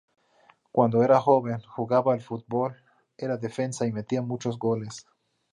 Cuando 0.71 1.03
era 1.03 1.21
joven 1.21 1.59
jugaba 1.61 2.15
al 2.15 2.21
fútbol, 2.21 2.75
era 3.17 3.37
defensa 3.37 3.85
y 3.85 3.91
metía 3.91 4.23
muchos 4.23 4.57
goles. 4.57 5.05